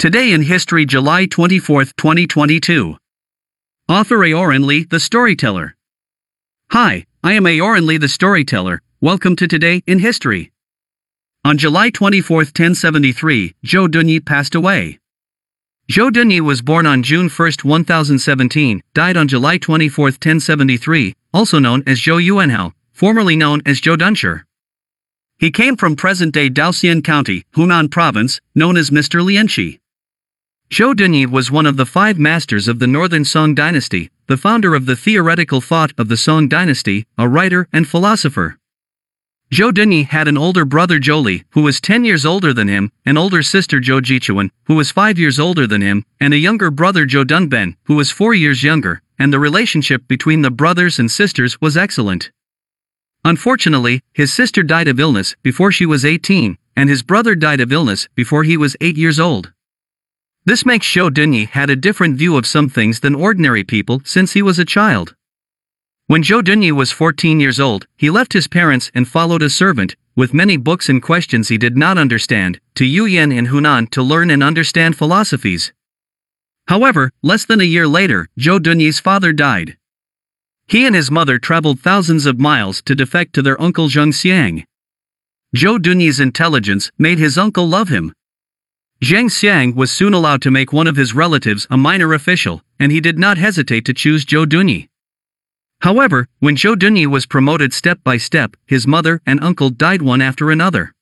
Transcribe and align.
Today 0.00 0.32
in 0.32 0.40
History, 0.40 0.86
July 0.86 1.26
24, 1.26 1.84
2022. 1.84 2.96
Author 3.86 4.16
Aoran 4.16 4.64
Li, 4.64 4.84
the 4.84 4.98
Storyteller. 4.98 5.76
Hi, 6.70 7.04
I 7.22 7.34
am 7.34 7.44
Aoran 7.44 7.84
Li, 7.84 7.98
the 7.98 8.08
Storyteller. 8.08 8.80
Welcome 9.02 9.36
to 9.36 9.46
Today 9.46 9.82
in 9.86 9.98
History. 9.98 10.52
On 11.44 11.58
July 11.58 11.90
24, 11.90 12.38
1073, 12.38 13.54
Zhou 13.66 13.88
Dunyi 13.88 14.24
passed 14.24 14.54
away. 14.54 14.98
Zhou 15.92 16.10
Dunyi 16.10 16.40
was 16.40 16.62
born 16.62 16.86
on 16.86 17.02
June 17.02 17.28
1, 17.28 17.52
1017, 17.62 18.82
died 18.94 19.18
on 19.18 19.28
July 19.28 19.58
24, 19.58 20.04
1073, 20.06 21.14
also 21.34 21.58
known 21.58 21.82
as 21.86 21.98
Zhou 21.98 22.26
Yuanhao, 22.26 22.72
formerly 22.94 23.36
known 23.36 23.60
as 23.66 23.82
Zhou 23.82 23.98
Dunshi. 23.98 24.44
He 25.38 25.50
came 25.50 25.76
from 25.76 25.94
present-day 25.94 26.48
Daoxian 26.48 27.04
County, 27.04 27.44
Hunan 27.54 27.90
Province, 27.90 28.40
known 28.54 28.78
as 28.78 28.88
Mr. 28.88 29.20
Lianxi. 29.20 29.78
Zhou 30.70 30.94
Dunyi 30.94 31.26
was 31.26 31.50
one 31.50 31.66
of 31.66 31.76
the 31.76 31.84
five 31.84 32.16
masters 32.16 32.68
of 32.68 32.78
the 32.78 32.86
Northern 32.86 33.24
Song 33.24 33.56
dynasty, 33.56 34.08
the 34.28 34.36
founder 34.36 34.76
of 34.76 34.86
the 34.86 34.94
theoretical 34.94 35.60
thought 35.60 35.92
of 35.98 36.06
the 36.06 36.16
Song 36.16 36.46
dynasty, 36.46 37.06
a 37.18 37.28
writer 37.28 37.66
and 37.72 37.88
philosopher. 37.88 38.56
Zhou 39.50 39.72
Dunyi 39.72 40.06
had 40.06 40.28
an 40.28 40.38
older 40.38 40.64
brother 40.64 41.00
Zhou 41.00 41.42
who 41.50 41.62
was 41.62 41.80
10 41.80 42.04
years 42.04 42.24
older 42.24 42.52
than 42.52 42.68
him, 42.68 42.92
an 43.04 43.18
older 43.18 43.42
sister 43.42 43.80
Zhou 43.80 44.00
Jichun, 44.00 44.52
who 44.66 44.76
was 44.76 44.92
5 44.92 45.18
years 45.18 45.40
older 45.40 45.66
than 45.66 45.82
him, 45.82 46.04
and 46.20 46.32
a 46.32 46.38
younger 46.38 46.70
brother 46.70 47.04
Zhou 47.04 47.24
Dunben, 47.24 47.74
who 47.86 47.96
was 47.96 48.12
4 48.12 48.32
years 48.34 48.62
younger, 48.62 49.02
and 49.18 49.32
the 49.32 49.40
relationship 49.40 50.06
between 50.06 50.42
the 50.42 50.52
brothers 50.52 51.00
and 51.00 51.10
sisters 51.10 51.60
was 51.60 51.76
excellent. 51.76 52.30
Unfortunately, 53.24 54.04
his 54.12 54.32
sister 54.32 54.62
died 54.62 54.86
of 54.86 55.00
illness 55.00 55.34
before 55.42 55.72
she 55.72 55.84
was 55.84 56.04
18, 56.04 56.56
and 56.76 56.88
his 56.88 57.02
brother 57.02 57.34
died 57.34 57.60
of 57.60 57.72
illness 57.72 58.08
before 58.14 58.44
he 58.44 58.56
was 58.56 58.76
8 58.80 58.96
years 58.96 59.18
old. 59.18 59.52
This 60.50 60.66
makes 60.66 60.84
Zhou 60.84 61.10
Dunyi 61.10 61.48
had 61.48 61.70
a 61.70 61.76
different 61.76 62.16
view 62.16 62.36
of 62.36 62.44
some 62.44 62.68
things 62.68 62.98
than 62.98 63.14
ordinary 63.14 63.62
people 63.62 64.02
since 64.04 64.32
he 64.32 64.42
was 64.42 64.58
a 64.58 64.64
child. 64.64 65.14
When 66.08 66.24
Zhou 66.24 66.42
Dunyi 66.42 66.72
was 66.72 66.90
14 66.90 67.38
years 67.38 67.60
old, 67.60 67.86
he 67.96 68.10
left 68.10 68.32
his 68.32 68.48
parents 68.48 68.90
and 68.92 69.06
followed 69.06 69.42
a 69.42 69.48
servant, 69.48 69.94
with 70.16 70.34
many 70.34 70.56
books 70.56 70.88
and 70.88 71.00
questions 71.00 71.46
he 71.46 71.56
did 71.56 71.76
not 71.76 71.98
understand, 71.98 72.58
to 72.74 72.82
Yueyan 72.82 73.32
in 73.32 73.46
Hunan 73.46 73.88
to 73.90 74.02
learn 74.02 74.28
and 74.28 74.42
understand 74.42 74.98
philosophies. 74.98 75.72
However, 76.66 77.12
less 77.22 77.44
than 77.44 77.60
a 77.60 77.72
year 77.76 77.86
later, 77.86 78.26
Zhou 78.36 78.58
Dunyi's 78.58 78.98
father 78.98 79.32
died. 79.32 79.76
He 80.66 80.84
and 80.84 80.96
his 80.96 81.12
mother 81.12 81.38
traveled 81.38 81.78
thousands 81.78 82.26
of 82.26 82.40
miles 82.40 82.82
to 82.86 82.96
defect 82.96 83.34
to 83.34 83.42
their 83.42 83.62
uncle 83.62 83.86
Zheng 83.86 84.12
Xiang. 84.12 84.64
Zhou 85.54 85.78
Dunyi's 85.78 86.18
intelligence 86.18 86.90
made 86.98 87.20
his 87.20 87.38
uncle 87.38 87.68
love 87.68 87.88
him, 87.88 88.12
Zheng 89.02 89.30
Xiang 89.30 89.74
was 89.74 89.90
soon 89.90 90.12
allowed 90.12 90.42
to 90.42 90.50
make 90.50 90.74
one 90.74 90.86
of 90.86 90.96
his 90.96 91.14
relatives 91.14 91.66
a 91.70 91.76
minor 91.78 92.12
official, 92.12 92.62
and 92.78 92.92
he 92.92 93.00
did 93.00 93.18
not 93.18 93.38
hesitate 93.38 93.86
to 93.86 93.94
choose 93.94 94.26
Zhou 94.26 94.44
Dunyi. 94.44 94.88
However, 95.80 96.28
when 96.40 96.54
Zhou 96.54 96.76
Dunyi 96.76 97.06
was 97.06 97.24
promoted 97.24 97.72
step 97.72 97.98
by 98.04 98.18
step, 98.18 98.56
his 98.66 98.86
mother 98.86 99.22
and 99.24 99.42
uncle 99.42 99.70
died 99.70 100.02
one 100.02 100.20
after 100.20 100.50
another. 100.50 100.92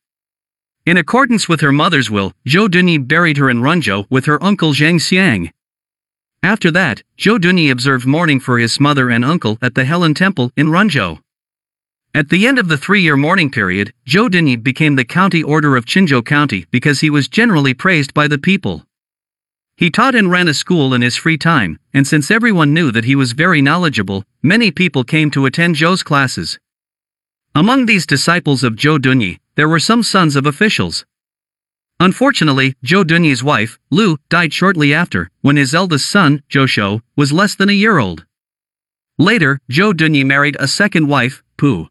In 0.87 0.97
accordance 0.97 1.49
with 1.49 1.61
her 1.61 1.73
mother's 1.73 2.09
will, 2.09 2.33
Zhou 2.47 2.69
Dunyi 2.69 2.99
buried 3.07 3.37
her 3.37 3.51
in 3.51 3.63
Runzhou 3.63 4.07
with 4.09 4.27
her 4.27 4.43
uncle 4.43 4.73
Zheng 4.73 5.01
Xiang. 5.01 5.51
After 6.41 6.71
that, 6.71 7.03
Zhou 7.19 7.39
Dunyi 7.39 7.69
observed 7.69 8.07
mourning 8.07 8.39
for 8.39 8.61
his 8.61 8.79
mother 8.79 9.11
and 9.11 9.25
uncle 9.25 9.59
at 9.61 9.75
the 9.75 9.83
Helin 9.83 10.15
Temple 10.15 10.53
in 10.57 10.69
Runzhou. 10.69 11.19
At 12.19 12.31
the 12.31 12.49
end 12.49 12.59
of 12.59 12.67
the 12.67 12.77
three-year 12.77 13.17
mourning 13.17 13.49
period, 13.49 13.93
Zhou 14.05 14.29
Dunyi 14.29 14.61
became 14.61 14.97
the 14.97 15.05
county 15.05 15.41
order 15.41 15.77
of 15.77 15.85
Qinzhou 15.85 16.27
County 16.27 16.67
because 16.73 16.99
he 16.99 17.11
was 17.11 17.29
generally 17.29 17.75
praised 17.75 18.13
by 18.13 18.27
the 18.27 18.39
people. 18.39 18.85
He 19.77 19.89
taught 19.89 20.17
and 20.17 20.29
ran 20.29 20.49
a 20.49 20.53
school 20.53 20.95
in 20.95 21.01
his 21.01 21.15
free 21.15 21.39
time, 21.39 21.79
and 21.95 22.05
since 22.05 22.29
everyone 22.29 22.75
knew 22.75 22.91
that 22.91 23.05
he 23.05 23.15
was 23.15 23.31
very 23.45 23.63
knowledgeable, 23.63 24.25
many 24.43 24.73
people 24.73 25.05
came 25.05 25.31
to 25.31 25.47
attend 25.47 25.77
Zhou's 25.77 26.03
classes. 26.03 26.59
Among 27.55 27.87
these 27.87 28.05
disciples 28.05 28.65
of 28.65 28.75
Zhou 28.75 28.99
Dunyi, 28.99 29.39
there 29.55 29.69
were 29.69 29.79
some 29.79 30.03
sons 30.03 30.35
of 30.35 30.45
officials. 30.45 31.07
Unfortunately, 32.01 32.75
Zhou 32.85 33.05
Dunyi's 33.05 33.45
wife, 33.45 33.79
Lu, 33.91 34.17
died 34.29 34.53
shortly 34.53 34.93
after, 34.93 35.31
when 35.43 35.57
his 35.57 35.73
eldest 35.73 36.11
son, 36.11 36.43
Zhou 36.51 36.67
Shou, 36.67 37.01
was 37.15 37.33
less 37.33 37.55
than 37.55 37.69
a 37.69 37.81
year 37.85 37.99
old. 37.99 38.27
Later, 39.19 39.61
Zhou 39.71 39.93
Dunyi 39.93 40.27
married 40.27 40.57
a 40.59 40.67
second 40.67 41.07
wife, 41.07 41.45
Pu. 41.57 41.89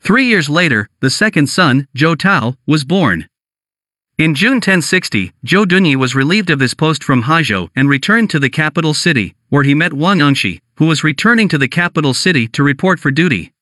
Three 0.00 0.26
years 0.26 0.48
later, 0.48 0.88
the 1.00 1.10
second 1.10 1.48
son, 1.48 1.86
Zhou 1.96 2.18
Tao, 2.18 2.54
was 2.66 2.84
born. 2.84 3.28
In 4.16 4.34
June 4.34 4.54
1060, 4.54 5.32
Zhou 5.46 5.64
Dunyi 5.64 5.94
was 5.94 6.14
relieved 6.14 6.50
of 6.50 6.60
his 6.60 6.74
post 6.74 7.04
from 7.04 7.22
Haizhou 7.22 7.68
and 7.76 7.88
returned 7.88 8.30
to 8.30 8.40
the 8.40 8.50
capital 8.50 8.94
city, 8.94 9.34
where 9.48 9.62
he 9.62 9.74
met 9.74 9.92
Wang 9.92 10.18
Yongxi, 10.18 10.60
who 10.76 10.86
was 10.86 11.04
returning 11.04 11.48
to 11.48 11.58
the 11.58 11.68
capital 11.68 12.14
city 12.14 12.48
to 12.48 12.62
report 12.62 12.98
for 12.98 13.10
duty. 13.10 13.52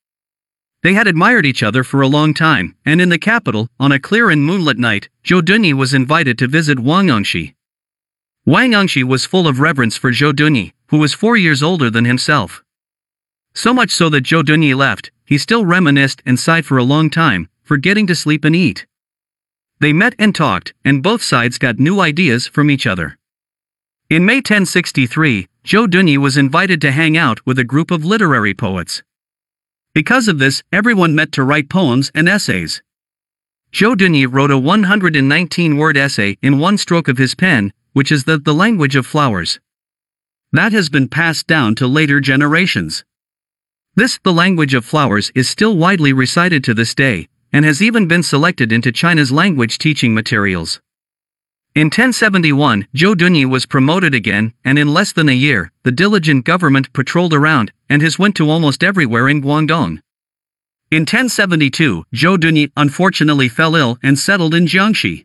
They 0.82 0.94
had 0.94 1.06
admired 1.06 1.44
each 1.44 1.62
other 1.62 1.82
for 1.82 2.00
a 2.00 2.08
long 2.08 2.32
time, 2.32 2.74
and 2.84 3.00
in 3.00 3.08
the 3.08 3.18
capital, 3.18 3.68
on 3.80 3.92
a 3.92 3.98
clear 3.98 4.30
and 4.30 4.44
moonlit 4.44 4.78
night, 4.78 5.08
Zhou 5.24 5.42
Dunyi 5.42 5.74
was 5.74 5.92
invited 5.92 6.38
to 6.38 6.48
visit 6.48 6.78
Wang 6.78 7.08
Yongxi. 7.08 7.54
Wang 8.44 8.70
Yongxi 8.70 9.02
was 9.02 9.26
full 9.26 9.48
of 9.48 9.58
reverence 9.58 9.96
for 9.96 10.12
Zhou 10.12 10.32
Dunyi, 10.32 10.72
who 10.88 10.98
was 10.98 11.12
four 11.12 11.36
years 11.36 11.62
older 11.62 11.90
than 11.90 12.04
himself. 12.04 12.62
So 13.52 13.74
much 13.74 13.90
so 13.90 14.08
that 14.10 14.24
Zhou 14.24 14.42
Dunyi 14.42 14.76
left, 14.76 15.10
he 15.26 15.36
still 15.36 15.66
reminisced 15.66 16.22
and 16.24 16.40
sighed 16.40 16.64
for 16.64 16.78
a 16.78 16.84
long 16.84 17.10
time, 17.10 17.48
forgetting 17.62 18.06
to 18.06 18.14
sleep 18.14 18.44
and 18.44 18.56
eat. 18.56 18.86
They 19.80 19.92
met 19.92 20.14
and 20.18 20.34
talked, 20.34 20.72
and 20.84 21.02
both 21.02 21.22
sides 21.22 21.58
got 21.58 21.78
new 21.78 22.00
ideas 22.00 22.46
from 22.46 22.70
each 22.70 22.86
other. 22.86 23.18
In 24.08 24.24
May 24.24 24.36
1063, 24.36 25.48
Zhou 25.64 25.88
Dunyi 25.88 26.16
was 26.16 26.36
invited 26.36 26.80
to 26.80 26.92
hang 26.92 27.16
out 27.16 27.44
with 27.44 27.58
a 27.58 27.64
group 27.64 27.90
of 27.90 28.04
literary 28.04 28.54
poets. 28.54 29.02
Because 29.92 30.28
of 30.28 30.38
this, 30.38 30.62
everyone 30.72 31.16
met 31.16 31.32
to 31.32 31.42
write 31.42 31.68
poems 31.68 32.12
and 32.14 32.28
essays. 32.28 32.82
Zhou 33.72 33.96
Dunyi 33.96 34.26
wrote 34.30 34.52
a 34.52 34.58
119 34.58 35.76
word 35.76 35.96
essay 35.96 36.38
in 36.40 36.60
one 36.60 36.78
stroke 36.78 37.08
of 37.08 37.18
his 37.18 37.34
pen, 37.34 37.72
which 37.94 38.12
is 38.12 38.24
the, 38.24 38.38
the 38.38 38.54
language 38.54 38.94
of 38.94 39.06
flowers. 39.06 39.58
That 40.52 40.72
has 40.72 40.88
been 40.88 41.08
passed 41.08 41.46
down 41.46 41.74
to 41.76 41.88
later 41.88 42.20
generations. 42.20 43.05
This, 43.96 44.18
the 44.22 44.32
language 44.32 44.74
of 44.74 44.84
flowers, 44.84 45.32
is 45.34 45.48
still 45.48 45.74
widely 45.74 46.12
recited 46.12 46.62
to 46.64 46.74
this 46.74 46.94
day, 46.94 47.28
and 47.50 47.64
has 47.64 47.80
even 47.80 48.06
been 48.06 48.22
selected 48.22 48.70
into 48.70 48.92
China's 48.92 49.32
language 49.32 49.78
teaching 49.78 50.12
materials. 50.12 50.82
In 51.74 51.86
1071, 51.86 52.88
Zhou 52.94 53.14
Dunyi 53.14 53.48
was 53.48 53.64
promoted 53.64 54.14
again, 54.14 54.52
and 54.66 54.78
in 54.78 54.92
less 54.92 55.12
than 55.12 55.30
a 55.30 55.32
year, 55.32 55.72
the 55.82 55.92
diligent 55.92 56.44
government 56.44 56.92
patrolled 56.92 57.32
around, 57.32 57.72
and 57.88 58.02
has 58.02 58.18
went 58.18 58.34
to 58.36 58.50
almost 58.50 58.84
everywhere 58.84 59.30
in 59.30 59.40
Guangdong. 59.40 60.02
In 60.90 61.02
1072, 61.02 62.04
Zhou 62.14 62.36
Dunyi 62.36 62.70
unfortunately 62.76 63.48
fell 63.48 63.74
ill 63.76 63.98
and 64.02 64.18
settled 64.18 64.54
in 64.54 64.66
Jiangxi. 64.66 65.24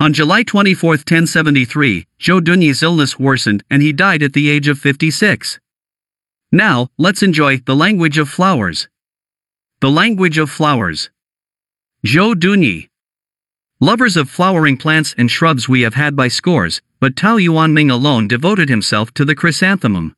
On 0.00 0.12
July 0.12 0.42
24, 0.42 0.90
1073, 0.90 2.06
Zhou 2.20 2.40
Dunyi's 2.40 2.82
illness 2.82 3.20
worsened 3.20 3.62
and 3.70 3.82
he 3.82 3.92
died 3.92 4.24
at 4.24 4.32
the 4.32 4.50
age 4.50 4.66
of 4.66 4.80
56. 4.80 5.60
Now, 6.50 6.88
let's 6.96 7.22
enjoy 7.22 7.58
the 7.58 7.76
language 7.76 8.16
of 8.16 8.30
flowers. 8.30 8.88
The 9.80 9.90
language 9.90 10.38
of 10.38 10.50
flowers. 10.50 11.10
Zhou 12.06 12.34
Dunyi. 12.34 12.88
Lovers 13.80 14.16
of 14.16 14.30
flowering 14.30 14.78
plants 14.78 15.14
and 15.18 15.30
shrubs 15.30 15.68
we 15.68 15.82
have 15.82 15.92
had 15.92 16.16
by 16.16 16.28
scores, 16.28 16.80
but 17.00 17.16
Tao 17.16 17.36
Yuanming 17.36 17.90
alone 17.90 18.26
devoted 18.28 18.70
himself 18.70 19.12
to 19.14 19.26
the 19.26 19.34
chrysanthemum. 19.34 20.16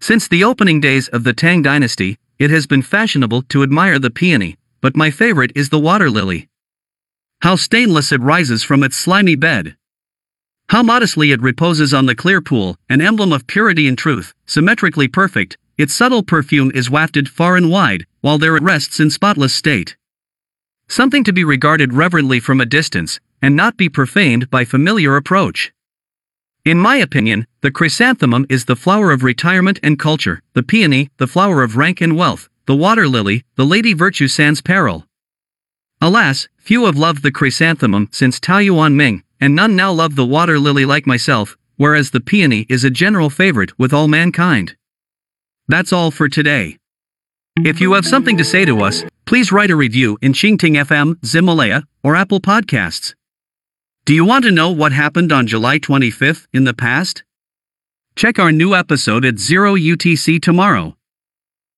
Since 0.00 0.28
the 0.28 0.42
opening 0.42 0.80
days 0.80 1.08
of 1.08 1.24
the 1.24 1.34
Tang 1.34 1.60
dynasty, 1.60 2.18
it 2.38 2.50
has 2.50 2.66
been 2.66 2.82
fashionable 2.82 3.42
to 3.42 3.62
admire 3.62 3.98
the 3.98 4.10
peony, 4.10 4.56
but 4.80 4.96
my 4.96 5.10
favorite 5.10 5.52
is 5.54 5.68
the 5.68 5.78
water 5.78 6.08
lily. 6.08 6.48
How 7.42 7.56
stainless 7.56 8.12
it 8.12 8.22
rises 8.22 8.62
from 8.62 8.82
its 8.82 8.96
slimy 8.96 9.36
bed. 9.36 9.76
How 10.68 10.82
modestly 10.82 11.30
it 11.30 11.42
reposes 11.42 11.92
on 11.92 12.06
the 12.06 12.14
clear 12.14 12.40
pool, 12.40 12.76
an 12.88 13.00
emblem 13.00 13.32
of 13.32 13.46
purity 13.46 13.86
and 13.86 13.98
truth, 13.98 14.34
symmetrically 14.46 15.08
perfect, 15.08 15.56
its 15.76 15.92
subtle 15.92 16.22
perfume 16.22 16.70
is 16.74 16.90
wafted 16.90 17.28
far 17.28 17.56
and 17.56 17.70
wide, 17.70 18.06
while 18.22 18.38
there 18.38 18.56
it 18.56 18.62
rests 18.62 18.98
in 18.98 19.10
spotless 19.10 19.54
state. 19.54 19.96
Something 20.88 21.24
to 21.24 21.32
be 21.32 21.44
regarded 21.44 21.92
reverently 21.92 22.40
from 22.40 22.60
a 22.60 22.66
distance, 22.66 23.20
and 23.42 23.54
not 23.54 23.76
be 23.76 23.88
profaned 23.88 24.48
by 24.50 24.64
familiar 24.64 25.16
approach. 25.16 25.72
In 26.64 26.78
my 26.78 26.96
opinion, 26.96 27.46
the 27.60 27.70
chrysanthemum 27.70 28.46
is 28.48 28.64
the 28.64 28.76
flower 28.76 29.12
of 29.12 29.22
retirement 29.22 29.78
and 29.82 29.98
culture, 29.98 30.40
the 30.54 30.62
peony, 30.62 31.10
the 31.18 31.26
flower 31.26 31.62
of 31.62 31.76
rank 31.76 32.00
and 32.00 32.16
wealth, 32.16 32.48
the 32.64 32.74
water 32.74 33.06
lily, 33.06 33.44
the 33.56 33.66
lady 33.66 33.92
virtue 33.92 34.28
sans 34.28 34.62
peril. 34.62 35.04
Alas, 36.00 36.48
few 36.56 36.86
have 36.86 36.96
loved 36.96 37.22
the 37.22 37.30
chrysanthemum 37.30 38.08
since 38.12 38.40
Tao 38.40 38.60
Yuanming, 38.60 39.23
and 39.40 39.54
none 39.54 39.76
now 39.76 39.92
love 39.92 40.16
the 40.16 40.26
water 40.26 40.58
lily 40.58 40.84
like 40.84 41.06
myself, 41.06 41.56
whereas 41.76 42.10
the 42.10 42.20
peony 42.20 42.66
is 42.68 42.84
a 42.84 42.90
general 42.90 43.30
favorite 43.30 43.78
with 43.78 43.92
all 43.92 44.08
mankind. 44.08 44.76
That's 45.68 45.92
all 45.92 46.10
for 46.10 46.28
today. 46.28 46.78
If 47.64 47.80
you 47.80 47.92
have 47.92 48.04
something 48.04 48.36
to 48.36 48.44
say 48.44 48.64
to 48.64 48.82
us, 48.82 49.04
please 49.26 49.52
write 49.52 49.70
a 49.70 49.76
review 49.76 50.18
in 50.20 50.32
Qingting 50.32 50.74
FM, 50.74 51.14
Ximalaya, 51.20 51.84
or 52.02 52.16
Apple 52.16 52.40
Podcasts. 52.40 53.14
Do 54.04 54.12
you 54.12 54.24
want 54.24 54.44
to 54.44 54.50
know 54.50 54.70
what 54.70 54.92
happened 54.92 55.32
on 55.32 55.46
July 55.46 55.78
25th 55.78 56.46
in 56.52 56.64
the 56.64 56.74
past? 56.74 57.22
Check 58.16 58.38
our 58.38 58.52
new 58.52 58.74
episode 58.74 59.24
at 59.24 59.38
0 59.38 59.76
UTC 59.76 60.42
tomorrow. 60.42 60.96